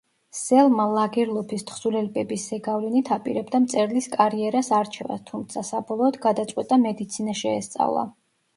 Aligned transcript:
სელმა 0.35 0.85
ლაგერლოფის 0.93 1.65
თხზულებების 1.71 2.45
ზეგავლენით 2.53 3.11
აპირებდა 3.17 3.61
მწერლის 3.67 4.09
კარიერას 4.17 4.73
არჩევას 4.81 5.23
თუმცა 5.31 5.63
საბოლოოდ 5.71 6.21
გადაწყვიტა 6.27 6.81
მედიცინა 6.89 7.41
შეესწავლა. 7.45 8.11